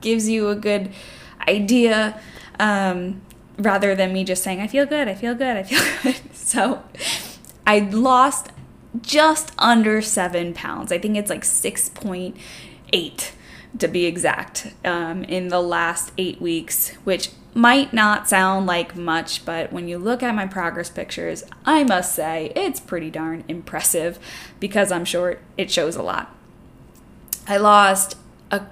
gives 0.00 0.26
you 0.26 0.48
a 0.48 0.56
good 0.56 0.90
idea. 1.46 2.18
Um, 2.58 3.20
rather 3.58 3.94
than 3.94 4.14
me 4.14 4.24
just 4.24 4.42
saying, 4.42 4.62
I 4.62 4.66
feel 4.66 4.86
good, 4.86 5.06
I 5.06 5.14
feel 5.14 5.34
good, 5.34 5.58
I 5.58 5.64
feel 5.64 5.84
good. 6.02 6.34
So 6.34 6.82
I 7.66 7.80
lost 7.80 8.52
just 9.02 9.52
under 9.58 10.00
seven 10.00 10.54
pounds. 10.54 10.90
I 10.90 10.96
think 10.96 11.18
it's 11.18 11.28
like 11.28 11.42
6.8 11.42 12.34
eight 12.92 13.32
to 13.78 13.88
be 13.88 14.04
exact 14.04 14.72
um, 14.84 15.24
in 15.24 15.48
the 15.48 15.60
last 15.60 16.12
eight 16.18 16.40
weeks, 16.40 16.90
which 17.04 17.30
might 17.54 17.92
not 17.92 18.28
sound 18.28 18.66
like 18.66 18.96
much, 18.96 19.44
but 19.44 19.72
when 19.72 19.88
you 19.88 19.98
look 19.98 20.22
at 20.22 20.34
my 20.34 20.46
progress 20.46 20.88
pictures, 20.88 21.44
I 21.64 21.84
must 21.84 22.14
say 22.14 22.52
it's 22.56 22.80
pretty 22.80 23.10
darn 23.10 23.44
impressive 23.48 24.18
because 24.58 24.90
I'm 24.90 25.04
short, 25.04 25.40
it 25.58 25.70
shows 25.70 25.96
a 25.96 26.02
lot. 26.02 26.34
I 27.46 27.58
lost 27.58 28.16
a 28.50 28.62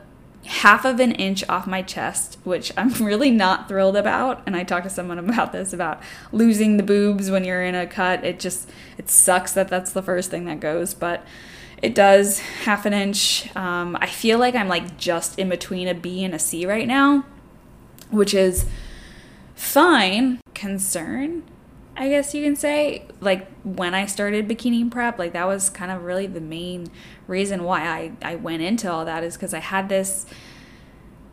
half 0.47 0.85
of 0.85 0.99
an 1.01 1.13
inch 1.13 1.47
off 1.49 1.67
my 1.67 1.83
chest, 1.83 2.39
which 2.45 2.73
I'm 2.77 2.89
really 3.05 3.31
not 3.31 3.69
thrilled 3.69 3.97
about. 3.97 4.43
And 4.47 4.57
I 4.57 4.65
talked 4.65 4.85
to 4.85 4.91
someone 4.91 5.19
about 5.31 5.53
this 5.53 5.73
about 5.73 6.01
losing 6.33 6.77
the 6.77 6.83
boobs 6.83 7.31
when 7.31 7.45
you're 7.45 7.63
in 7.63 7.75
a 7.75 7.87
cut. 7.87 8.25
It 8.25 8.41
just 8.41 8.71
it 8.97 9.11
sucks 9.11 9.53
that 9.53 9.69
that's 9.69 9.93
the 9.93 10.03
first 10.03 10.31
thing 10.31 10.47
that 10.47 10.61
goes, 10.61 10.95
but 10.95 11.25
it 11.83 11.95
does 11.95 12.41
half 12.41 12.85
an 12.87 12.93
inch. 12.93 13.55
Um, 13.57 13.97
I 14.01 14.07
feel 14.07 14.39
like 14.39 14.55
I'm 14.55 14.69
like 14.69 14.99
just 14.99 15.39
in 15.39 15.49
between 15.49 15.89
a 15.89 15.95
B 15.95 16.25
and 16.25 16.35
a 16.35 16.39
C 16.39 16.67
right 16.67 16.87
now, 16.87 17.25
which 18.11 18.35
is 18.35 18.67
fine 19.55 20.41
concern, 20.55 21.43
I 21.97 22.09
guess 22.09 22.35
you 22.35 22.43
can 22.45 22.57
say. 22.57 23.07
Like 23.21 23.51
when 23.63 23.95
I 23.95 24.07
started 24.07 24.47
bikini 24.47 24.91
prep, 24.91 25.19
like 25.19 25.33
that 25.33 25.47
was 25.47 25.71
kind 25.71 25.91
of 25.91 26.05
really 26.05 26.27
the 26.27 26.41
main 26.41 26.89
reason 27.27 27.65
why 27.65 27.83
I, 27.83 28.13
I 28.23 28.35
went 28.37 28.63
into 28.63 28.91
all 28.91 29.05
that 29.07 29.25
is 29.25 29.35
because 29.35 29.55
I 29.55 29.61
had 29.61 29.89
this 29.89 30.27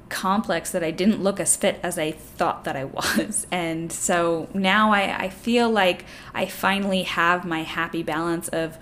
complex 0.09 0.71
that 0.71 0.83
I 0.83 0.91
didn't 0.91 1.21
look 1.21 1.41
as 1.41 1.57
fit 1.57 1.81
as 1.83 1.99
I 1.99 2.11
thought 2.11 2.63
that 2.63 2.77
I 2.77 2.85
was. 2.85 3.45
And 3.51 3.91
so 3.91 4.47
now 4.53 4.93
I, 4.93 5.23
I 5.23 5.29
feel 5.29 5.69
like 5.69 6.05
I 6.33 6.45
finally 6.45 7.03
have 7.03 7.43
my 7.43 7.63
happy 7.63 8.03
balance 8.03 8.47
of 8.49 8.77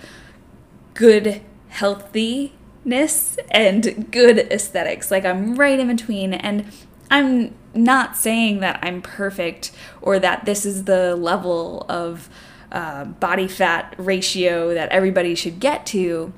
good 0.93 1.41
healthiness 1.75 3.37
and 3.51 4.11
good 4.11 4.39
aesthetics. 4.51 5.11
Like 5.11 5.25
I'm 5.25 5.55
right 5.55 5.79
in 5.79 5.87
between. 5.87 6.33
And 6.33 6.65
I'm 7.11 7.53
not 7.73 8.15
saying 8.15 8.61
that 8.61 8.79
I'm 8.81 9.01
perfect 9.01 9.71
or 10.01 10.19
that 10.19 10.45
this 10.45 10.65
is 10.65 10.85
the 10.85 11.15
level 11.15 11.85
of 11.89 12.29
uh, 12.71 13.05
body 13.05 13.47
fat 13.47 13.93
ratio 13.97 14.73
that 14.73 14.89
everybody 14.89 15.35
should 15.35 15.59
get 15.59 15.85
to. 15.87 16.33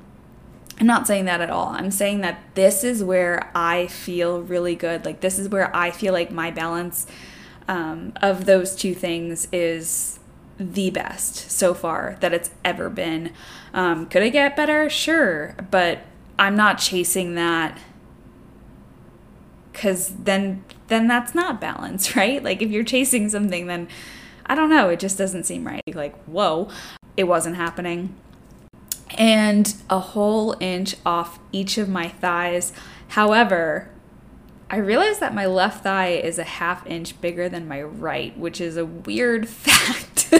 I'm 0.80 0.86
not 0.86 1.06
saying 1.06 1.24
that 1.24 1.40
at 1.40 1.50
all. 1.50 1.68
I'm 1.68 1.90
saying 1.90 2.20
that 2.20 2.40
this 2.54 2.84
is 2.84 3.02
where 3.02 3.50
I 3.54 3.88
feel 3.88 4.42
really 4.42 4.76
good. 4.76 5.04
Like, 5.04 5.20
this 5.20 5.38
is 5.38 5.48
where 5.48 5.74
I 5.74 5.90
feel 5.90 6.12
like 6.12 6.30
my 6.30 6.52
balance 6.52 7.06
um, 7.66 8.12
of 8.22 8.44
those 8.44 8.76
two 8.76 8.94
things 8.94 9.48
is 9.50 10.17
the 10.58 10.90
best 10.90 11.50
so 11.50 11.74
far 11.74 12.16
that 12.20 12.32
it's 12.32 12.50
ever 12.64 12.90
been. 12.90 13.32
Um, 13.72 14.06
could 14.06 14.22
it 14.22 14.30
get 14.30 14.56
better? 14.56 14.90
Sure. 14.90 15.54
But 15.70 16.00
I'm 16.38 16.56
not 16.56 16.78
chasing 16.78 17.34
that 17.34 17.78
because 19.78 20.08
then 20.08 20.64
then 20.88 21.06
that's 21.06 21.34
not 21.36 21.60
balance 21.60 22.16
right 22.16 22.42
like 22.42 22.60
if 22.60 22.70
you're 22.70 22.82
chasing 22.82 23.28
something 23.28 23.68
then 23.68 23.86
i 24.46 24.54
don't 24.54 24.70
know 24.70 24.88
it 24.88 24.98
just 24.98 25.16
doesn't 25.16 25.44
seem 25.44 25.64
right 25.64 25.82
like 25.94 26.16
whoa 26.24 26.68
it 27.16 27.24
wasn't 27.24 27.54
happening 27.54 28.12
and 29.16 29.76
a 29.88 30.00
whole 30.00 30.56
inch 30.58 30.96
off 31.06 31.38
each 31.52 31.78
of 31.78 31.88
my 31.88 32.08
thighs 32.08 32.72
however 33.08 33.88
i 34.70 34.76
realized 34.76 35.20
that 35.20 35.34
my 35.34 35.46
left 35.46 35.82
thigh 35.82 36.08
is 36.08 36.38
a 36.38 36.44
half 36.44 36.86
inch 36.86 37.20
bigger 37.20 37.48
than 37.48 37.66
my 37.68 37.82
right 37.82 38.36
which 38.38 38.60
is 38.60 38.76
a 38.76 38.86
weird 38.86 39.48
fact 39.48 40.32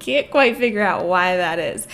can't 0.00 0.30
quite 0.30 0.56
figure 0.56 0.82
out 0.82 1.04
why 1.04 1.36
that 1.36 1.58
is 1.58 1.86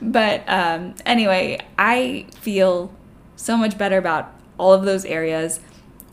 but 0.00 0.42
um, 0.48 0.94
anyway 1.06 1.58
i 1.78 2.26
feel 2.34 2.92
so 3.36 3.56
much 3.56 3.78
better 3.78 3.98
about 3.98 4.32
all 4.58 4.72
of 4.72 4.84
those 4.84 5.04
areas 5.04 5.60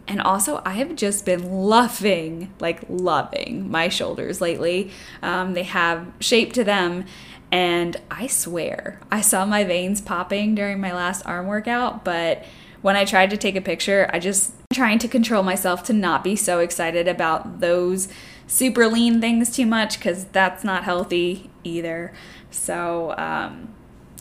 and 0.08 0.22
also, 0.22 0.62
I 0.66 0.74
have 0.74 0.96
just 0.96 1.26
been 1.26 1.52
loving, 1.52 2.54
like 2.60 2.84
loving 2.88 3.70
my 3.72 3.90
shoulders 3.90 4.40
lately. 4.40 4.92
Um, 5.24 5.54
they 5.54 5.64
have 5.64 6.12
shape 6.20 6.54
to 6.54 6.64
them. 6.64 7.06
And 7.52 7.98
I 8.12 8.28
swear, 8.28 9.00
I 9.12 9.22
saw 9.22 9.46
my 9.46 9.64
veins 9.64 10.02
popping 10.02 10.56
during 10.56 10.80
my 10.80 10.94
last 10.94 11.26
arm 11.26 11.48
workout, 11.48 12.04
but 12.04 12.44
when 12.86 12.96
I 12.96 13.04
tried 13.04 13.32
to 13.32 13.38
take 13.38 13.56
a 13.56 13.62
picture, 13.62 14.08
I 14.14 14.20
just 14.20 14.54
trying 14.72 15.00
to 15.00 15.08
control 15.08 15.42
myself 15.42 15.82
to 15.86 15.94
not 15.94 16.24
be 16.24 16.36
so 16.36 16.60
excited 16.60 17.08
about 17.08 17.60
those 17.60 18.08
super 18.46 18.86
lean 18.86 19.20
things 19.20 19.56
too 19.56 19.66
much 19.66 19.98
because 19.98 20.26
that's 20.26 20.64
not 20.64 20.84
healthy 20.84 21.50
either. 21.64 22.14
So, 22.52 23.16
um, 23.18 23.74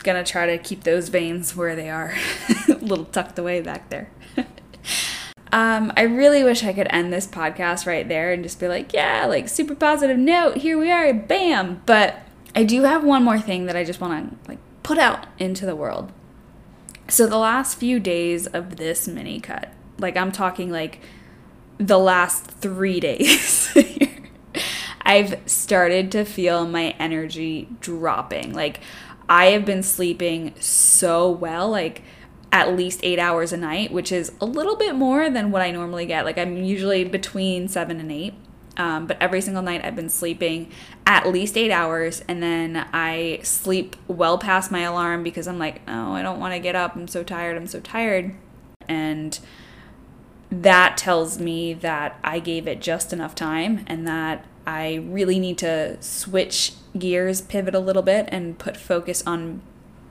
gonna 0.02 0.24
try 0.24 0.46
to 0.46 0.56
keep 0.56 0.84
those 0.84 1.10
veins 1.10 1.54
where 1.54 1.76
they 1.76 1.90
are, 1.90 2.14
a 2.70 2.76
little 2.76 3.04
tucked 3.04 3.38
away 3.38 3.60
back 3.60 3.90
there. 3.90 4.10
Um, 5.52 5.92
I 5.96 6.02
really 6.02 6.42
wish 6.42 6.64
I 6.64 6.72
could 6.72 6.88
end 6.90 7.12
this 7.12 7.28
podcast 7.28 7.86
right 7.86 8.08
there 8.08 8.32
and 8.32 8.42
just 8.42 8.58
be 8.58 8.66
like, 8.66 8.92
yeah, 8.92 9.24
like 9.26 9.48
super 9.48 9.76
positive 9.76 10.18
note, 10.18 10.56
here 10.56 10.76
we 10.76 10.90
are, 10.90 11.14
bam. 11.14 11.80
But 11.86 12.18
I 12.56 12.64
do 12.64 12.82
have 12.82 13.04
one 13.04 13.22
more 13.22 13.38
thing 13.38 13.66
that 13.66 13.76
I 13.76 13.84
just 13.84 14.00
want 14.00 14.42
to 14.42 14.48
like 14.48 14.58
put 14.82 14.98
out 14.98 15.28
into 15.38 15.64
the 15.64 15.76
world. 15.76 16.12
So 17.08 17.26
the 17.26 17.38
last 17.38 17.78
few 17.78 18.00
days 18.00 18.46
of 18.46 18.76
this 18.76 19.06
mini 19.06 19.40
cut, 19.40 19.72
like 19.98 20.16
I'm 20.16 20.32
talking 20.32 20.70
like 20.70 21.00
the 21.78 21.98
last 21.98 22.50
three 22.50 23.00
days, 23.00 23.76
I've 25.02 25.38
started 25.46 26.10
to 26.12 26.24
feel 26.24 26.66
my 26.66 26.94
energy 26.98 27.68
dropping. 27.80 28.54
Like 28.54 28.80
I 29.28 29.46
have 29.46 29.64
been 29.64 29.82
sleeping 29.82 30.54
so 30.58 31.30
well, 31.30 31.68
like 31.68 32.02
at 32.50 32.76
least 32.76 33.00
eight 33.02 33.18
hours 33.18 33.52
a 33.52 33.56
night, 33.56 33.92
which 33.92 34.12
is 34.12 34.32
a 34.40 34.46
little 34.46 34.76
bit 34.76 34.94
more 34.94 35.28
than 35.28 35.50
what 35.50 35.60
I 35.60 35.70
normally 35.70 36.06
get. 36.06 36.24
Like 36.24 36.38
I'm 36.38 36.56
usually 36.56 37.04
between 37.04 37.68
seven 37.68 38.00
and 38.00 38.10
eight. 38.10 38.34
Um, 38.76 39.06
but 39.06 39.16
every 39.20 39.40
single 39.40 39.62
night 39.62 39.84
I've 39.84 39.96
been 39.96 40.08
sleeping 40.08 40.70
at 41.06 41.28
least 41.28 41.56
eight 41.56 41.70
hours, 41.70 42.24
and 42.26 42.42
then 42.42 42.86
I 42.92 43.40
sleep 43.42 43.96
well 44.08 44.38
past 44.38 44.70
my 44.70 44.80
alarm 44.80 45.22
because 45.22 45.46
I'm 45.46 45.58
like, 45.58 45.80
oh, 45.86 46.12
I 46.12 46.22
don't 46.22 46.40
want 46.40 46.54
to 46.54 46.60
get 46.60 46.74
up. 46.74 46.96
I'm 46.96 47.08
so 47.08 47.22
tired. 47.22 47.56
I'm 47.56 47.66
so 47.66 47.80
tired. 47.80 48.34
And 48.88 49.38
that 50.50 50.96
tells 50.96 51.38
me 51.38 51.74
that 51.74 52.18
I 52.22 52.38
gave 52.38 52.66
it 52.66 52.80
just 52.80 53.12
enough 53.12 53.34
time 53.34 53.84
and 53.86 54.06
that 54.06 54.44
I 54.66 54.94
really 55.06 55.38
need 55.38 55.58
to 55.58 56.00
switch 56.02 56.72
gears, 56.98 57.40
pivot 57.40 57.74
a 57.74 57.80
little 57.80 58.02
bit, 58.02 58.28
and 58.28 58.58
put 58.58 58.76
focus 58.76 59.22
on 59.26 59.62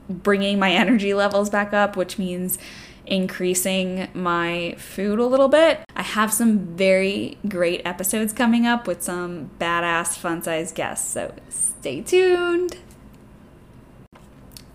bringing 0.10 0.60
my 0.60 0.72
energy 0.74 1.14
levels 1.14 1.50
back 1.50 1.74
up, 1.74 1.96
which 1.96 2.18
means 2.18 2.58
increasing 3.06 4.08
my 4.14 4.76
food 4.78 5.20
a 5.20 5.26
little 5.26 5.50
bit. 5.50 5.82
I 5.96 6.02
have 6.02 6.32
some 6.32 6.76
very 6.76 7.38
great 7.48 7.82
episodes 7.86 8.34
coming 8.34 8.66
up 8.66 8.88
with 8.88 9.04
some 9.04 9.52
badass 9.60 10.18
fun 10.18 10.42
sized 10.42 10.76
guests, 10.76 11.12
so 11.12 11.34
stay 11.50 12.02
tuned. 12.02 12.78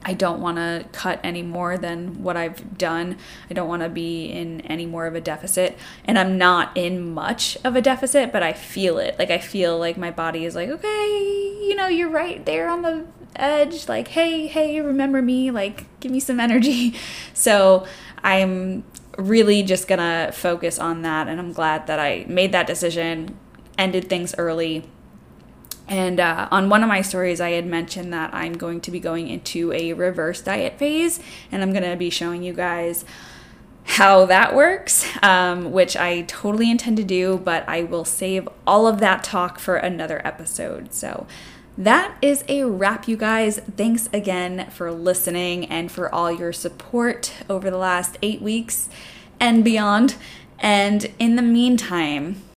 I 0.04 0.14
don't 0.14 0.40
want 0.40 0.56
to 0.56 0.86
cut 0.92 1.20
any 1.22 1.42
more 1.42 1.76
than 1.76 2.22
what 2.22 2.34
I've 2.34 2.78
done. 2.78 3.18
I 3.50 3.52
don't 3.52 3.68
want 3.68 3.82
to 3.82 3.90
be 3.90 4.26
in 4.26 4.62
any 4.62 4.86
more 4.86 5.06
of 5.06 5.14
a 5.14 5.20
deficit. 5.20 5.76
And 6.06 6.18
I'm 6.18 6.38
not 6.38 6.74
in 6.74 7.12
much 7.12 7.58
of 7.62 7.76
a 7.76 7.82
deficit, 7.82 8.32
but 8.32 8.42
I 8.42 8.54
feel 8.54 8.96
it. 8.98 9.18
Like, 9.18 9.30
I 9.30 9.36
feel 9.36 9.78
like 9.78 9.98
my 9.98 10.10
body 10.10 10.46
is 10.46 10.54
like, 10.54 10.70
okay, 10.70 11.58
you 11.60 11.74
know, 11.74 11.88
you're 11.88 12.08
right 12.08 12.42
there 12.46 12.68
on 12.68 12.80
the 12.80 13.04
edge 13.36 13.88
like 13.88 14.08
hey 14.08 14.46
hey 14.46 14.80
remember 14.80 15.22
me 15.22 15.50
like 15.50 15.84
give 16.00 16.10
me 16.10 16.18
some 16.18 16.40
energy 16.40 16.94
so 17.34 17.86
i'm 18.22 18.84
really 19.16 19.62
just 19.62 19.88
gonna 19.88 20.30
focus 20.32 20.78
on 20.78 21.02
that 21.02 21.28
and 21.28 21.40
i'm 21.40 21.52
glad 21.52 21.86
that 21.86 21.98
i 21.98 22.24
made 22.28 22.52
that 22.52 22.66
decision 22.66 23.36
ended 23.76 24.08
things 24.08 24.34
early 24.38 24.84
and 25.88 26.20
uh, 26.20 26.48
on 26.50 26.68
one 26.68 26.82
of 26.82 26.88
my 26.88 27.00
stories, 27.00 27.40
I 27.40 27.52
had 27.52 27.66
mentioned 27.66 28.12
that 28.12 28.34
I'm 28.34 28.52
going 28.52 28.82
to 28.82 28.90
be 28.90 29.00
going 29.00 29.28
into 29.28 29.72
a 29.72 29.94
reverse 29.94 30.42
diet 30.42 30.78
phase, 30.78 31.18
and 31.50 31.62
I'm 31.62 31.72
going 31.72 31.88
to 31.90 31.96
be 31.96 32.10
showing 32.10 32.42
you 32.42 32.52
guys 32.52 33.06
how 33.84 34.26
that 34.26 34.54
works, 34.54 35.08
um, 35.22 35.72
which 35.72 35.96
I 35.96 36.22
totally 36.22 36.70
intend 36.70 36.98
to 36.98 37.04
do, 37.04 37.38
but 37.42 37.66
I 37.66 37.84
will 37.84 38.04
save 38.04 38.46
all 38.66 38.86
of 38.86 38.98
that 39.00 39.24
talk 39.24 39.58
for 39.58 39.76
another 39.76 40.20
episode. 40.26 40.92
So 40.92 41.26
that 41.78 42.16
is 42.20 42.44
a 42.48 42.64
wrap, 42.64 43.06
you 43.06 43.16
guys. 43.16 43.60
Thanks 43.76 44.08
again 44.12 44.68
for 44.70 44.90
listening 44.90 45.66
and 45.66 45.90
for 45.90 46.12
all 46.12 46.30
your 46.30 46.52
support 46.52 47.32
over 47.48 47.70
the 47.70 47.78
last 47.78 48.18
eight 48.20 48.42
weeks 48.42 48.88
and 49.38 49.64
beyond. 49.64 50.16
And 50.58 51.08
in 51.20 51.36
the 51.36 51.42
meantime, 51.42 52.42